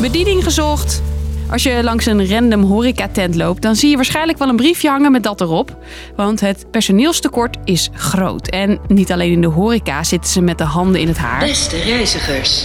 [0.00, 1.02] Bediening gezocht.
[1.50, 5.12] Als je langs een random horecatent loopt, dan zie je waarschijnlijk wel een briefje hangen
[5.12, 5.76] met dat erop.
[6.16, 8.48] Want het personeelstekort is groot.
[8.48, 11.40] En niet alleen in de horeca zitten ze met de handen in het haar.
[11.40, 12.64] Beste reizigers.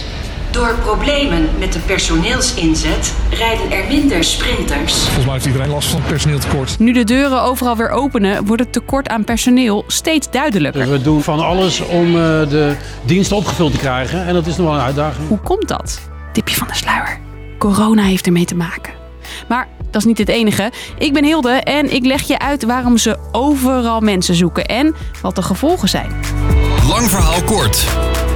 [0.50, 4.94] Door problemen met de personeelsinzet rijden er minder sprinters.
[4.94, 6.78] Volgens mij heeft iedereen last van het personeeltekort.
[6.78, 10.90] Nu de deuren overal weer openen, wordt het tekort aan personeel steeds duidelijker.
[10.90, 12.14] We doen van alles om eh,
[12.48, 14.26] de diensten opgevuld te krijgen.
[14.26, 15.28] En dat is nog wel een uitdaging.
[15.28, 16.00] Hoe komt dat?
[16.32, 17.25] Tipje van de sluier.
[17.58, 18.92] Corona heeft ermee te maken.
[19.48, 20.72] Maar dat is niet het enige.
[20.98, 25.34] Ik ben Hilde en ik leg je uit waarom ze overal mensen zoeken en wat
[25.34, 26.10] de gevolgen zijn.
[26.88, 27.86] Lang verhaal kort.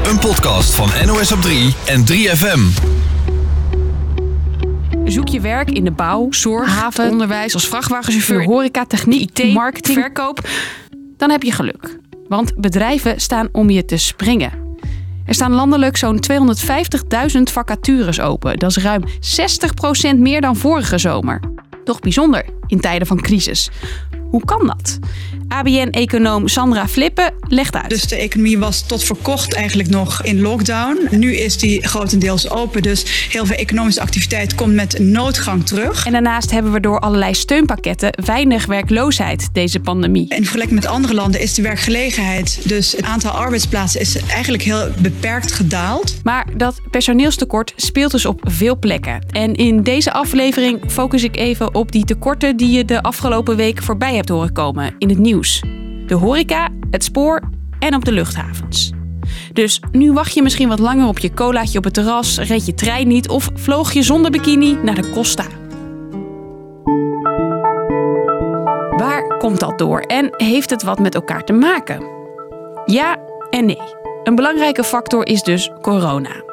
[0.05, 2.89] Een podcast van NOS op 3 en 3FM.
[5.05, 9.99] Zoek je werk in de bouw, zorg, haven, onderwijs, als vrachtwagenchauffeur, horeca, techniek, IT, marketing,
[9.99, 10.49] verkoop,
[11.17, 11.99] dan heb je geluk.
[12.29, 14.60] Want bedrijven staan om je te springen.
[15.31, 16.21] Er staan landelijk zo'n
[17.37, 18.59] 250.000 vacatures open.
[18.59, 19.03] Dat is ruim
[20.15, 21.41] 60% meer dan vorige zomer.
[21.85, 23.71] Toch bijzonder in tijden van crisis.
[24.31, 24.99] Hoe kan dat?
[25.51, 27.89] ABN-econoom Sandra Flippen legt uit.
[27.89, 31.09] Dus de economie was tot voor kort eigenlijk nog in lockdown.
[31.11, 36.07] Nu is die grotendeels open, dus heel veel economische activiteit komt met noodgang terug.
[36.07, 40.29] En daarnaast hebben we door allerlei steunpakketten weinig werkloosheid deze pandemie.
[40.29, 44.89] In vergelijking met andere landen is de werkgelegenheid, dus het aantal arbeidsplaatsen, is eigenlijk heel
[44.99, 46.15] beperkt gedaald.
[46.23, 49.27] Maar dat personeelstekort speelt dus op veel plekken.
[49.31, 53.83] En in deze aflevering focus ik even op die tekorten die je de afgelopen week
[53.83, 55.40] voorbij hebt horen komen in het nieuws.
[56.07, 57.41] De horeca, het spoor
[57.79, 58.93] en op de luchthavens.
[59.53, 62.75] Dus nu wacht je misschien wat langer op je colaatje op het terras, reed je
[62.75, 65.45] trein niet of vloog je zonder bikini naar de Costa.
[68.97, 72.05] Waar komt dat door en heeft het wat met elkaar te maken?
[72.85, 73.17] Ja
[73.51, 73.99] en nee.
[74.25, 76.50] Een belangrijke factor is dus corona.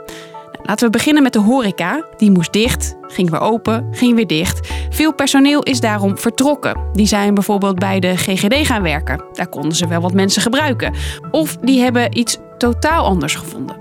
[0.68, 2.06] Laten we beginnen met de horeca.
[2.18, 4.70] Die moest dicht, ging weer open, ging weer dicht.
[4.90, 6.80] Veel personeel is daarom vertrokken.
[6.94, 9.24] Die zijn bijvoorbeeld bij de GGD gaan werken.
[9.34, 10.94] Daar konden ze wel wat mensen gebruiken.
[11.31, 13.75] Of die hebben iets totaal anders gevonden.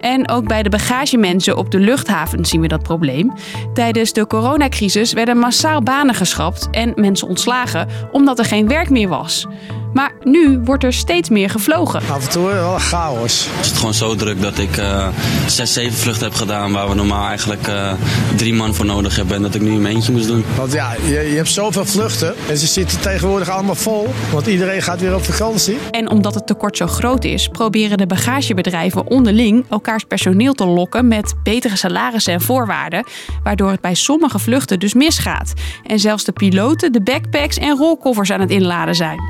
[0.00, 3.32] En ook bij de bagagemensen op de luchthaven zien we dat probleem.
[3.74, 9.08] Tijdens de coronacrisis werden massaal banen geschrapt en mensen ontslagen omdat er geen werk meer
[9.08, 9.46] was.
[9.92, 12.00] Maar nu wordt er steeds meer gevlogen.
[12.10, 13.46] Af en toe wel een chaos.
[13.56, 15.08] Het is gewoon zo druk dat ik uh,
[15.46, 17.92] zes, zeven vluchten heb gedaan waar we normaal eigenlijk uh,
[18.36, 20.44] drie man voor nodig hebben en dat ik nu in mijn eentje moest doen.
[20.56, 24.82] Want ja, je, je hebt zoveel vluchten en ze zitten tegenwoordig allemaal vol, want iedereen
[24.82, 25.78] gaat weer op vakantie.
[25.90, 31.08] En omdat het tekort zo groot is, proberen de bagagebedrijven onderling elkaars personeel te lokken
[31.08, 33.06] met betere salarissen en voorwaarden,
[33.42, 35.52] waardoor het bij sommige vluchten dus misgaat.
[35.86, 39.20] En zelfs de piloten de backpacks en rolkoffers aan het inladen zijn.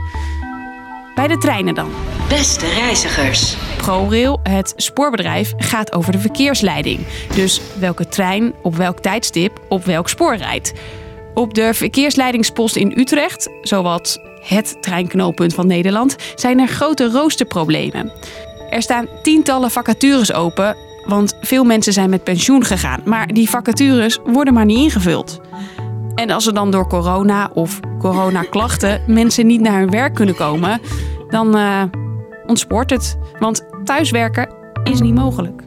[1.18, 1.90] Bij de treinen dan.
[2.28, 3.56] Beste reizigers.
[3.76, 7.06] ProRail, het spoorbedrijf, gaat over de verkeersleiding.
[7.34, 10.72] Dus welke trein op welk tijdstip op welk spoor rijdt.
[11.34, 18.12] Op de verkeersleidingspost in Utrecht, zowat het treinknooppunt van Nederland, zijn er grote roosterproblemen.
[18.70, 23.00] Er staan tientallen vacatures open, want veel mensen zijn met pensioen gegaan.
[23.04, 25.40] Maar die vacatures worden maar niet ingevuld.
[26.18, 30.80] En als er dan door corona of coronaklachten mensen niet naar hun werk kunnen komen,
[31.28, 31.82] dan uh,
[32.46, 33.18] ontspoort het.
[33.38, 35.62] Want thuiswerken is niet mogelijk.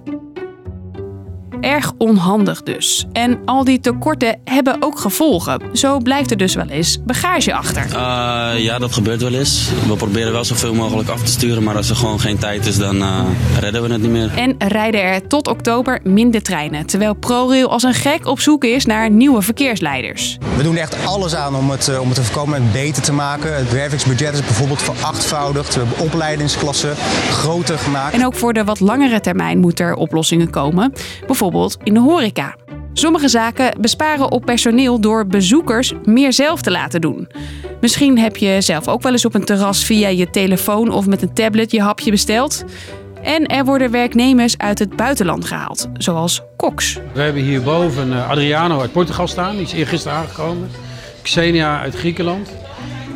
[1.62, 3.06] Erg onhandig dus.
[3.12, 5.62] En al die tekorten hebben ook gevolgen.
[5.74, 7.86] Zo blijft er dus wel eens bagage achter.
[7.86, 9.70] Uh, ja, dat gebeurt wel eens.
[9.88, 12.78] We proberen wel zoveel mogelijk af te sturen, maar als er gewoon geen tijd is,
[12.78, 13.20] dan uh,
[13.60, 14.32] redden we het niet meer.
[14.36, 16.86] En rijden er tot oktober minder treinen.
[16.86, 20.38] Terwijl ProRail als een gek op zoek is naar nieuwe verkeersleiders.
[20.58, 23.56] We doen echt alles aan om het, om het te voorkomen en beter te maken.
[23.56, 25.74] Het wervingsbudget is bijvoorbeeld verachtvoudigd.
[25.76, 26.96] We hebben opleidingsklassen
[27.32, 28.14] groter gemaakt.
[28.14, 30.94] En ook voor de wat langere termijn moeten er oplossingen komen.
[31.28, 31.50] Bijvoorbeeld
[31.84, 32.56] in de horeca.
[32.94, 37.28] Sommige zaken besparen op personeel door bezoekers meer zelf te laten doen.
[37.82, 41.22] Misschien heb je zelf ook wel eens op een terras via je telefoon of met
[41.22, 42.64] een tablet je hapje besteld.
[43.24, 47.00] En er worden werknemers uit het buitenland gehaald, zoals koks.
[47.14, 50.70] We hebben hierboven eh, Adriano uit Portugal staan, die is eergisteren aangekomen.
[51.22, 52.50] Xenia uit Griekenland.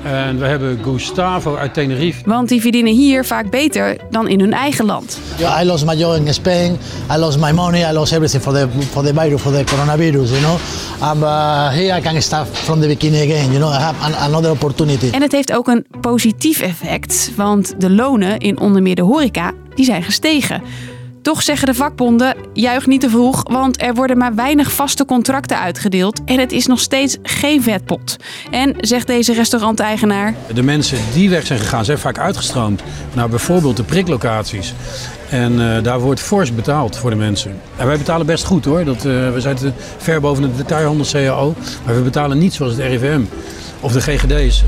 [0.06, 2.22] En we hebben Gustavo uit Tenerife.
[2.26, 5.20] Want die verdienen hier vaak beter dan in hun eigen land.
[5.62, 6.78] I lost my job in Spain.
[7.12, 7.90] I lost my money.
[7.90, 10.30] I lost everything for the for the virus, for the coronavirus.
[10.30, 10.58] You know,
[11.00, 13.52] and uh, here I can start from the beginning again.
[13.52, 15.10] You know, I have an, another opportunity.
[15.12, 19.52] En het heeft ook een positief effect, want de lonen in onder meer de horeca
[19.76, 20.62] die zijn gestegen.
[21.26, 25.60] Toch zeggen de vakbonden: juich niet te vroeg, want er worden maar weinig vaste contracten
[25.60, 28.18] uitgedeeld en het is nog steeds geen vetpot.
[28.52, 32.84] En zegt deze restauranteigenaar: De mensen die weg zijn gegaan, zijn vaak uitgestroomd
[33.14, 34.74] naar bijvoorbeeld de priklocaties.
[35.30, 37.60] En eh, daar wordt fors betaald voor de mensen.
[37.76, 38.84] En wij betalen best goed hoor.
[38.84, 39.58] Dat, eh, we zijn
[39.98, 41.56] ver boven de detailhandel CAO.
[41.86, 43.22] Maar we betalen niet zoals het RIVM
[43.80, 44.64] of de GGD's.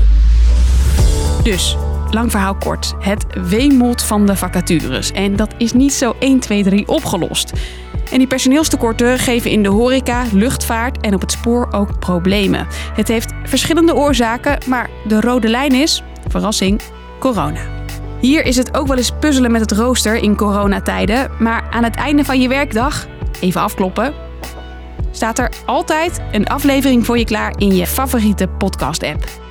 [1.42, 1.76] Dus,
[2.14, 2.94] lang verhaal kort.
[2.98, 5.12] Het wemelt van de vacatures.
[5.12, 7.52] En dat is niet zo 1, 2, 3 opgelost.
[8.12, 12.66] En die personeelstekorten geven in de horeca, luchtvaart en op het spoor ook problemen.
[12.94, 16.80] Het heeft verschillende oorzaken, maar de rode lijn is, verrassing,
[17.18, 17.60] corona.
[18.20, 21.96] Hier is het ook wel eens puzzelen met het rooster in coronatijden, maar aan het
[21.96, 23.06] einde van je werkdag,
[23.40, 24.14] even afkloppen,
[25.10, 29.47] staat er altijd een aflevering voor je klaar in je favoriete podcast-app.